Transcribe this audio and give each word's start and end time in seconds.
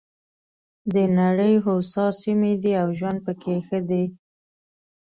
د 0.93 0.95
نړۍ 1.19 1.53
هوسا 1.65 2.05
سیمې 2.21 2.53
دي 2.63 2.73
او 2.81 2.87
ژوند 2.97 3.19
پکې 3.25 3.55
ښه 3.67 3.79
دی. 3.89 4.03